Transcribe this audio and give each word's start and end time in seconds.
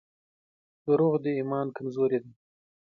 •دروغ 0.85 1.13
د 1.23 1.25
ایمان 1.37 1.67
کمزوري 1.75 2.19
ده. 2.23 2.31